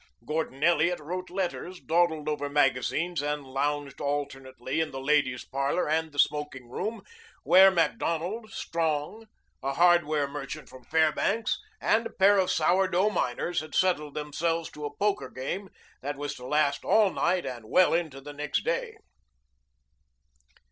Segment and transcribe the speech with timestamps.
[0.25, 6.11] Gordon Elliot wrote letters, dawdled over magazines, and lounged alternately in the ladies' parlor and
[6.11, 7.03] the smoking room,
[7.43, 9.27] where Macdonald, Strong,
[9.61, 14.71] a hardware merchant from Fairbanks, and a pair of sour dough miners had settled themselves
[14.71, 15.69] to a poker game
[16.01, 18.97] that was to last all night and well into the next day.